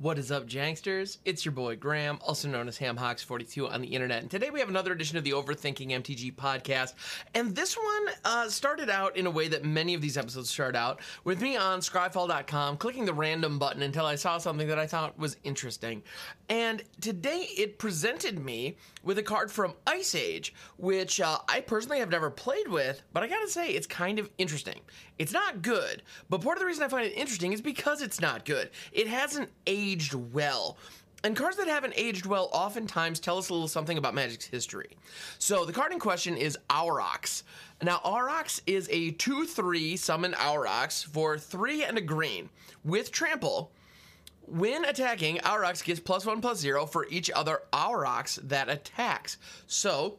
[0.00, 1.18] What is up, Janksters?
[1.26, 4.22] It's your boy Graham, also known as HamHawks42 on the internet.
[4.22, 6.94] And today we have another edition of the Overthinking MTG podcast.
[7.34, 10.74] And this one uh, started out in a way that many of these episodes start
[10.74, 14.86] out with me on scryfall.com clicking the random button until I saw something that I
[14.86, 16.02] thought was interesting.
[16.48, 21.98] And today it presented me with a card from Ice Age, which uh, I personally
[21.98, 24.80] have never played with, but I gotta say, it's kind of interesting.
[25.18, 28.22] It's not good, but part of the reason I find it interesting is because it's
[28.22, 28.70] not good.
[28.92, 30.76] It hasn't aged well.
[31.22, 34.96] And cards that haven't aged well oftentimes tell us a little something about Magic's history.
[35.38, 37.42] So the card in question is Aurochs.
[37.82, 42.48] Now, Aurochs is a 2 3 summon Aurochs for 3 and a green
[42.84, 43.70] with trample.
[44.46, 49.36] When attacking, Aurochs gets plus 1 plus 0 for each other Aurochs that attacks.
[49.66, 50.18] So,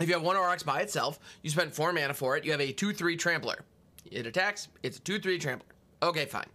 [0.00, 2.60] if you have one Aurochs by itself, you spend 4 mana for it, you have
[2.60, 3.64] a 2 3 trampler.
[4.10, 5.68] It attacks, it's a 2 3 trampler.
[6.02, 6.46] Okay, fine.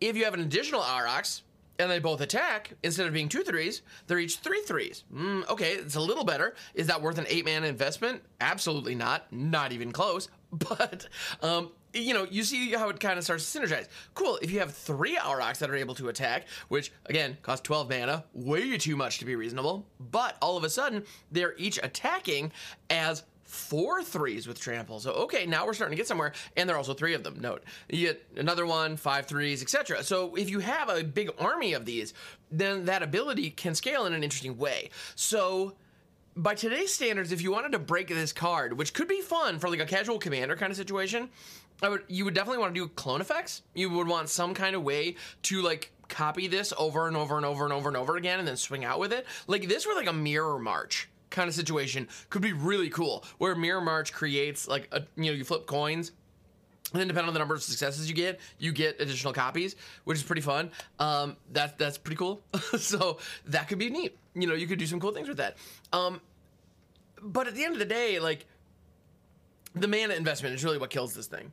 [0.00, 1.42] If you have an additional Aurochs,
[1.80, 5.04] and they both attack, instead of being two threes, they're each three threes.
[5.12, 6.54] Mm, okay, it's a little better.
[6.74, 8.22] Is that worth an eight man investment?
[8.40, 9.32] Absolutely not.
[9.32, 10.28] Not even close.
[10.52, 11.06] But,
[11.42, 13.86] um, you know, you see how it kind of starts to synergize.
[14.14, 14.36] Cool.
[14.42, 18.24] If you have three Aurochs that are able to attack, which again cost 12 mana,
[18.32, 22.50] way too much to be reasonable, but all of a sudden they're each attacking
[22.90, 25.00] as four threes with trample.
[25.00, 27.40] So okay, now we're starting to get somewhere, and there are also three of them.
[27.40, 30.02] Note you get another one, five threes, etc.
[30.02, 32.14] So if you have a big army of these,
[32.50, 34.90] then that ability can scale in an interesting way.
[35.16, 35.74] So
[36.36, 39.68] by today's standards, if you wanted to break this card, which could be fun for
[39.68, 41.28] like a casual commander kind of situation,
[41.82, 43.62] I would you would definitely want to do clone effects.
[43.74, 47.46] You would want some kind of way to like copy this over and over and
[47.46, 49.26] over and over and over again and then swing out with it.
[49.46, 53.54] Like this were like a mirror march kind of situation could be really cool where
[53.54, 56.12] mirror march creates like a you know you flip coins
[56.92, 60.18] and then depending on the number of successes you get you get additional copies which
[60.18, 60.70] is pretty fun.
[60.98, 62.42] Um that that's pretty cool.
[62.78, 64.16] So that could be neat.
[64.34, 65.56] You know you could do some cool things with that.
[65.92, 66.20] Um
[67.22, 68.46] but at the end of the day like
[69.74, 71.52] the mana investment is really what kills this thing.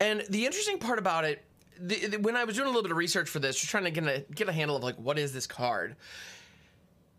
[0.00, 1.44] And the interesting part about it
[1.80, 3.84] the, the, when i was doing a little bit of research for this just trying
[3.84, 5.96] to get a get a handle of like what is this card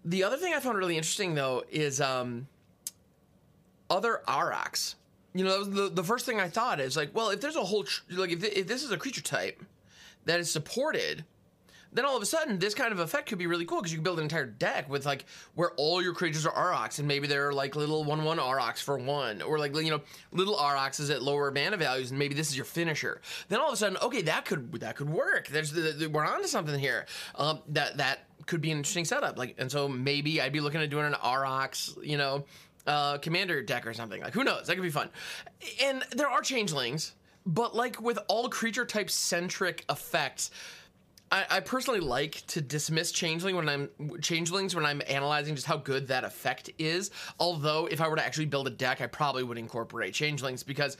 [0.05, 2.47] the other thing I found really interesting though is um,
[3.89, 4.95] other Aurochs.
[5.33, 7.83] You know, the, the first thing I thought is like, well, if there's a whole
[7.83, 9.63] tr- like if, th- if this is a creature type
[10.25, 11.25] that is supported,
[11.93, 13.97] then all of a sudden this kind of effect could be really cool because you
[13.97, 15.25] can build an entire deck with like
[15.55, 18.97] where all your creatures are Aurochs and maybe they're like little one one Aurochs for
[18.97, 22.55] one or like you know little Aurochs at lower mana values and maybe this is
[22.55, 23.21] your finisher.
[23.49, 25.47] Then all of a sudden, okay, that could that could work.
[25.47, 27.05] There's the, the, we're onto something here.
[27.35, 29.37] Um, that that could be an interesting setup.
[29.37, 32.45] Like, and so maybe I'd be looking at doing an Aurochs, you know,
[32.85, 34.21] uh, commander deck or something.
[34.21, 34.67] Like, who knows?
[34.67, 35.09] That could be fun.
[35.81, 37.13] And there are changelings,
[37.45, 40.51] but like with all creature type centric effects.
[41.31, 43.89] I, I personally like to dismiss changeling when I'm
[44.21, 47.09] changelings when I'm analyzing just how good that effect is.
[47.39, 50.97] Although, if I were to actually build a deck, I probably would incorporate changelings because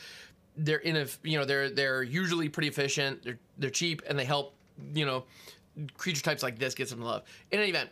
[0.58, 3.24] they're in a you know they're they're usually pretty efficient.
[3.24, 4.56] They're they're cheap and they help
[4.94, 5.26] you know
[5.98, 7.24] creature types like this get some love.
[7.52, 7.90] In any event,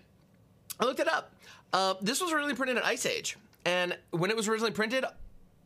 [0.80, 1.34] I looked it up.
[1.74, 5.06] Uh, this was originally printed at Ice Age, and when it was originally printed,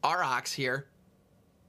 [0.04, 0.86] Aurochs here,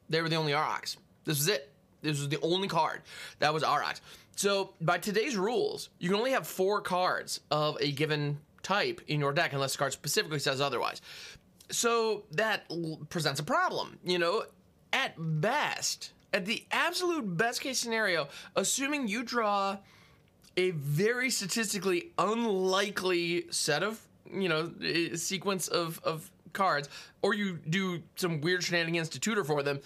[0.08, 0.96] they were the only Aurochs.
[1.24, 1.72] This was it.
[2.02, 3.02] This was the only card
[3.38, 4.00] that was Aurochs.
[4.36, 9.20] So by today's rules, you can only have four cards of a given type in
[9.20, 11.00] your deck unless the card specifically says otherwise.
[11.70, 12.70] So that
[13.08, 13.98] presents a problem.
[14.04, 14.44] You know,
[14.92, 19.78] at best, at the absolute best case scenario, assuming you draw
[20.56, 24.00] a very statistically unlikely set of
[24.32, 24.70] you know
[25.14, 26.88] sequence of of cards,
[27.22, 29.80] or you do some weird shenanigans to tutor for them,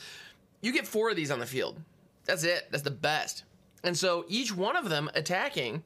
[0.61, 1.81] you get four of these on the field.
[2.25, 2.69] That's it.
[2.71, 3.45] That's the best.
[3.83, 5.83] And so each one of them attacking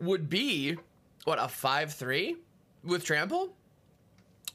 [0.00, 0.76] would be
[1.24, 2.36] what a five three
[2.84, 3.52] with trample.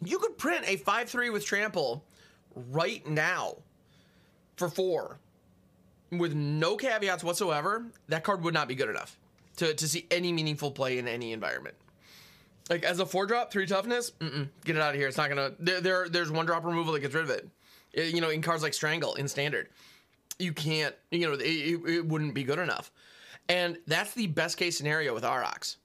[0.04, 2.04] You could print a five three with trample
[2.72, 3.58] right now
[4.56, 5.20] for four
[6.12, 7.86] with no caveats whatsoever.
[8.08, 9.18] That card would not be good enough
[9.58, 11.76] to, to see any meaningful play in any environment.
[12.70, 14.12] Like as a four drop, three toughness,
[14.66, 15.08] get it out of here.
[15.08, 15.54] It's not gonna.
[15.60, 17.48] There, there, there's one drop removal that gets rid of it.
[17.94, 19.70] it you know, in cards like Strangle in standard,
[20.38, 20.94] you can't.
[21.12, 22.92] You know, it, it, it wouldn't be good enough.
[23.50, 25.78] And that's the best case scenario with Aurochs.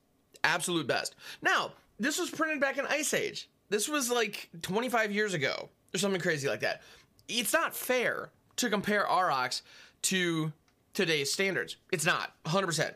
[0.42, 1.14] Absolute best.
[1.40, 3.48] Now, this was printed back in Ice Age.
[3.68, 6.82] This was like 25 years ago or something crazy like that.
[7.28, 9.62] It's not fair to compare Aurochs
[10.02, 10.52] to
[10.94, 11.76] today's standards.
[11.92, 12.94] It's not 100%.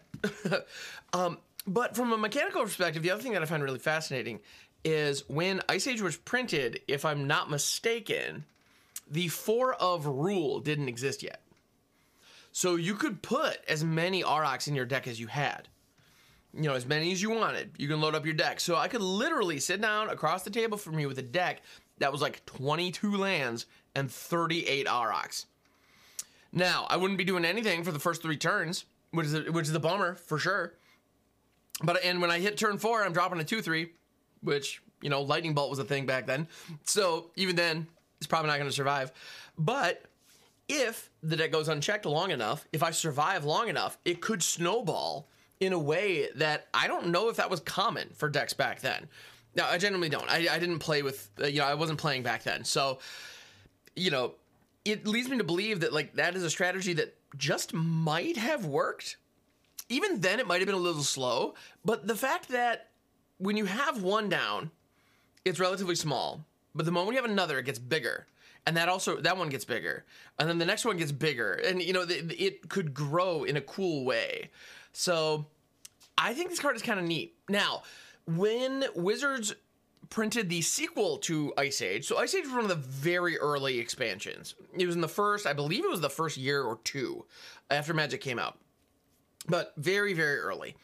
[1.13, 4.41] um, but from a mechanical perspective, the other thing that I find really fascinating
[4.85, 8.45] is when Ice Age was printed, if I'm not mistaken,
[9.11, 11.43] the four of rule didn't exist yet.
[12.53, 15.69] So you could put as many Aurochs in your deck as you had.
[16.55, 17.73] you know, as many as you wanted.
[17.77, 18.61] You can load up your deck.
[18.61, 21.63] So I could literally sit down across the table from you with a deck
[21.99, 25.47] that was like 22 lands and 38 Aurochs.
[26.57, 29.69] Now, I wouldn't be doing anything for the first three turns, which is a, which
[29.69, 30.73] is a bummer for sure.
[31.83, 33.93] But and when I hit turn four, I'm dropping a two three,
[34.41, 36.49] which you know lightning bolt was a thing back then.
[36.85, 37.87] So even then,
[38.17, 39.13] it's probably not going to survive.
[39.59, 40.03] But
[40.67, 45.29] if the deck goes unchecked long enough, if I survive long enough, it could snowball
[45.61, 49.09] in a way that I don't know if that was common for decks back then.
[49.55, 50.31] Now, I genuinely don't.
[50.31, 52.65] I, I didn't play with, uh, you know, I wasn't playing back then.
[52.65, 52.99] So,
[53.95, 54.35] you know,
[54.87, 58.65] it leads me to believe that, like, that is a strategy that just might have
[58.65, 59.17] worked.
[59.89, 61.55] Even then, it might have been a little slow.
[61.85, 62.91] But the fact that
[63.39, 64.71] when you have one down,
[65.45, 66.45] it's relatively small.
[66.75, 68.27] But the moment you have another, it gets bigger
[68.67, 70.05] and that also that one gets bigger
[70.39, 73.61] and then the next one gets bigger and you know it could grow in a
[73.61, 74.51] cool way
[74.93, 75.47] so
[76.19, 77.83] i think this card is kind of neat now
[78.27, 79.55] when wizards
[80.11, 82.07] printed the sequel to ice age.
[82.07, 84.55] So ice age was one of the very early expansions.
[84.77, 87.25] It was in the first i believe it was the first year or two
[87.71, 88.59] after magic came out.
[89.49, 90.77] But very very early.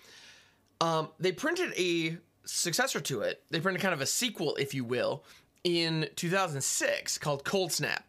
[0.81, 3.43] Um, they printed a successor to it.
[3.51, 5.25] They printed kind of a sequel if you will
[5.65, 8.05] in 2006 called Cold Snap.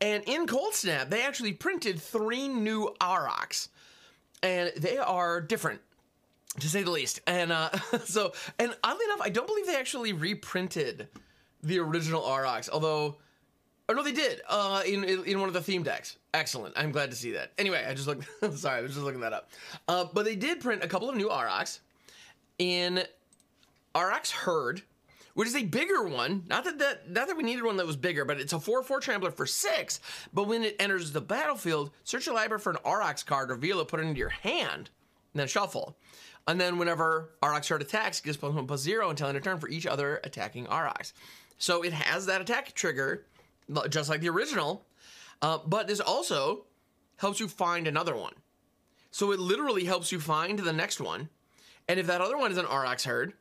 [0.00, 3.68] And in Cold Snap, they actually printed three new Aurochs.
[4.42, 5.80] And they are different,
[6.60, 7.20] to say the least.
[7.26, 7.70] And uh,
[8.04, 11.08] so, and oddly enough, I don't believe they actually reprinted
[11.62, 13.16] the original Aurochs, although.
[13.88, 14.40] Oh no, they did.
[14.48, 16.16] Uh, in in one of the theme decks.
[16.34, 16.74] Excellent.
[16.76, 17.52] I'm glad to see that.
[17.56, 18.26] Anyway, I just looked.
[18.58, 19.50] sorry, I was just looking that up.
[19.86, 21.78] Uh, but they did print a couple of new Aurochs
[22.58, 23.04] in
[23.94, 24.82] Aurochs Herd,
[25.34, 26.44] which is a bigger one.
[26.48, 29.00] Not that, that not that we needed one that was bigger, but it's a 4-4
[29.00, 30.00] trampler for six.
[30.34, 33.88] But when it enters the battlefield, search your library for an Aurochs card, reveal it,
[33.88, 34.90] put it into your hand,
[35.36, 35.98] and then shuffle.
[36.48, 39.42] And then whenever Aurochs card attacks, it gives plus one plus zero until end of
[39.42, 41.12] turn for each other attacking Aurochs.
[41.58, 43.26] So it has that attack trigger,
[43.90, 44.86] just like the original,
[45.42, 46.64] uh, but this also
[47.18, 48.32] helps you find another one.
[49.10, 51.28] So it literally helps you find the next one.
[51.86, 53.34] And if that other one is an Aurochs herd,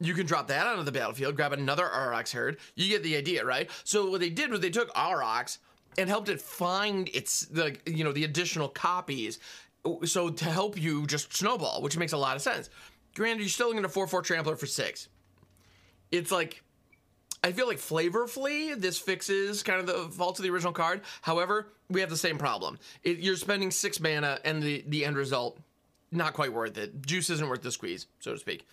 [0.00, 2.56] you can drop that onto the battlefield, grab another Aurochs herd.
[2.74, 3.70] You get the idea, right?
[3.84, 5.58] So what they did was they took Aurochs
[5.96, 9.38] and helped it find its the you know the additional copies.
[10.04, 12.68] So to help you just snowball, which makes a lot of sense.
[13.14, 15.08] Granted, you're still going to four four trampler for six.
[16.10, 16.62] It's like
[17.42, 21.00] I feel like flavorfully this fixes kind of the fault of the original card.
[21.22, 22.78] However, we have the same problem.
[23.02, 25.58] It, you're spending six mana, and the the end result
[26.12, 27.06] not quite worth it.
[27.06, 28.66] Juice isn't worth the squeeze, so to speak.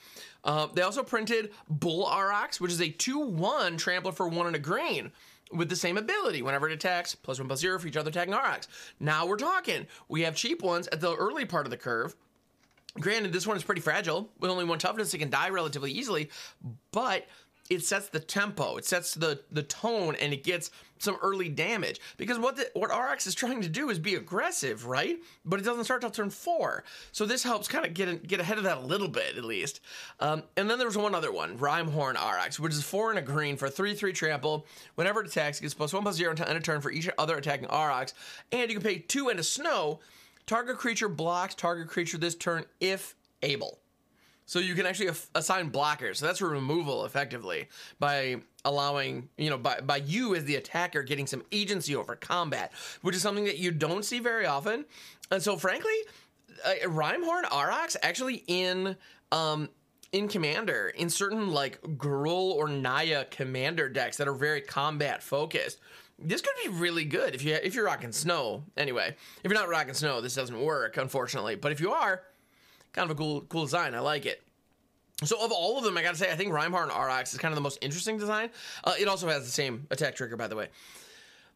[0.44, 4.56] Uh, they also printed Bull Aurochs, which is a 2 1 trampler for one and
[4.56, 5.12] a green
[5.52, 6.42] with the same ability.
[6.42, 8.68] Whenever it attacks, plus one plus zero for each other attacking Aurochs.
[9.00, 9.88] Now we're talking.
[10.08, 12.16] We have cheap ones at the early part of the curve.
[13.00, 14.30] Granted, this one is pretty fragile.
[14.40, 16.30] With only one toughness, it can die relatively easily,
[16.92, 17.28] but
[17.70, 22.00] it sets the tempo, it sets the the tone, and it gets some early damage.
[22.18, 25.18] Because what the, what Aurochs is trying to do is be aggressive, right?
[25.46, 28.58] But it doesn't start till turn four, so this helps kind of get get ahead
[28.58, 29.82] of that a little bit at least.
[30.20, 33.58] Um, and then there's one other one, Rimehorn Aurochs, which is four and a green
[33.58, 34.66] for three three trample.
[34.96, 37.10] Whenever it attacks, it gets plus one plus zero until end of turn for each
[37.18, 38.14] other attacking Aurochs,
[38.52, 40.00] and you can pay two and a snow.
[40.46, 43.80] Target creature blocks target creature this turn if able.
[44.48, 46.16] So you can actually assign blockers.
[46.16, 47.68] So that's removal effectively
[48.00, 52.72] by allowing, you know, by, by you as the attacker getting some agency over combat,
[53.02, 54.86] which is something that you don't see very often.
[55.32, 55.94] And so frankly,
[56.66, 58.96] uh, Aurochs actually in
[59.32, 59.70] um
[60.14, 65.80] in commander in certain like Gruul or Naya commander decks that are very combat focused.
[66.18, 68.64] This could be really good if you if you're rocking snow.
[68.78, 71.56] Anyway, if you're not rocking snow, this doesn't work unfortunately.
[71.56, 72.24] But if you are,
[72.94, 73.94] kind of a cool cool design.
[73.96, 74.42] I like it.
[75.24, 77.56] So of all of them, I gotta say, I think Rimehorn Aurochs is kind of
[77.56, 78.50] the most interesting design.
[78.84, 80.68] Uh, it also has the same attack trigger, by the way.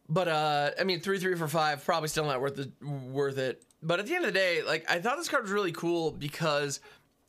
[0.08, 3.62] But uh, I mean, three three for five, probably still not worth worth it.
[3.82, 6.10] But at the end of the day, like I thought this card was really cool
[6.10, 6.80] because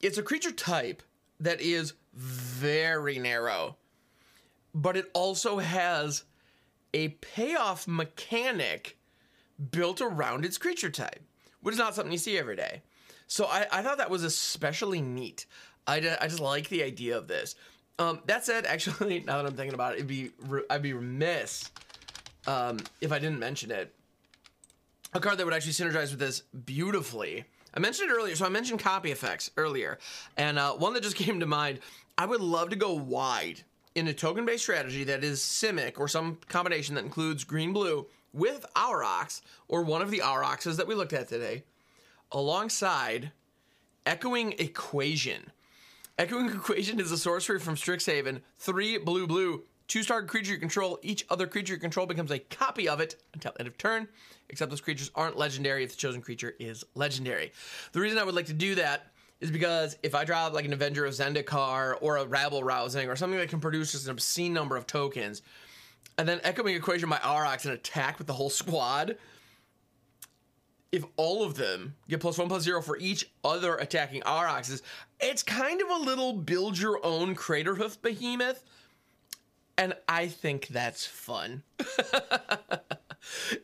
[0.01, 1.03] it's a creature type
[1.39, 3.77] that is very narrow,
[4.73, 6.23] but it also has
[6.93, 8.97] a payoff mechanic
[9.71, 11.21] built around its creature type,
[11.63, 12.81] which is not something you see every day.
[13.27, 15.47] So I, I thought that was especially neat.
[15.87, 17.55] I, I just like the idea of this.
[17.99, 20.31] Um, that said, actually, now that I'm thinking about it, it'd be
[20.69, 21.71] I'd be remiss
[22.45, 23.93] um, if I didn't mention it.
[25.13, 27.45] A card that would actually synergize with this beautifully.
[27.75, 29.99] I mentioned it earlier, so I mentioned copy effects earlier,
[30.37, 31.79] and uh, one that just came to mind.
[32.17, 33.63] I would love to go wide
[33.95, 38.65] in a token-based strategy that is Simic or some combination that includes green blue with
[38.75, 41.63] Aurochs or one of the Aurochs that we looked at today,
[42.31, 43.31] alongside
[44.05, 45.51] Echoing Equation.
[46.17, 48.41] Echoing Equation is a sorcery from Strixhaven.
[48.57, 49.63] Three blue blue.
[49.87, 50.99] Two star creature you control.
[51.01, 54.07] Each other creature you control becomes a copy of it until end of turn.
[54.49, 57.51] Except those creatures aren't legendary if the chosen creature is legendary.
[57.91, 59.11] The reason I would like to do that
[59.41, 63.15] is because if I drop like an Avenger of Zendikar or a Rabble Rousing or
[63.15, 65.41] something that can produce just an obscene number of tokens,
[66.17, 69.17] and then Echoing Equation by Aurochs and attack with the whole squad,
[70.91, 74.81] if all of them get plus one plus zero for each other attacking Aurochs,
[75.19, 78.63] it's kind of a little build your own Craterhoof behemoth.
[79.75, 81.63] And I think that's fun.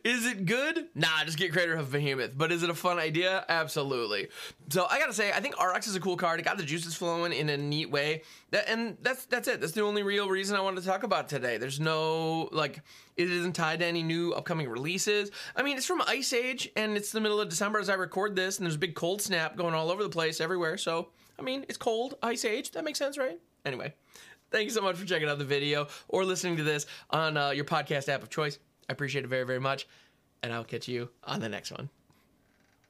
[0.04, 0.86] is it good?
[0.94, 2.36] Nah, just get Craterhoof Behemoth.
[2.36, 3.44] But is it a fun idea?
[3.48, 4.28] Absolutely.
[4.70, 6.40] So I gotta say, I think Aurochs is a cool card.
[6.40, 8.22] It got the juices flowing in a neat way.
[8.50, 9.60] That, and that's that's it.
[9.60, 11.58] That's the only real reason I wanted to talk about today.
[11.58, 12.82] There's no like
[13.16, 15.30] it isn't tied to any new upcoming releases.
[15.54, 18.36] I mean, it's from Ice Age, and it's the middle of December as I record
[18.36, 20.76] this, and there's a big cold snap going all over the place everywhere.
[20.76, 22.70] So I mean, it's cold, Ice Age.
[22.72, 23.38] That makes sense, right?
[23.64, 23.94] Anyway.
[24.50, 27.50] Thank you so much for checking out the video or listening to this on uh,
[27.50, 28.58] your podcast app of choice.
[28.90, 29.86] I appreciate it very, very much.
[30.42, 31.90] And I'll catch you on the next one.